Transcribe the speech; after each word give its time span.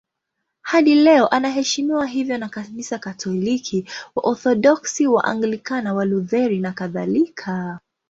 Hadi 0.61 0.95
leo 0.95 1.27
anaheshimiwa 1.27 2.05
hivyo 2.07 2.37
na 2.37 2.49
Kanisa 2.49 2.99
Katoliki, 2.99 3.85
Waorthodoksi, 4.15 5.07
Waanglikana, 5.07 5.93
Walutheri 5.93 6.59
nakadhalika. 6.59 7.79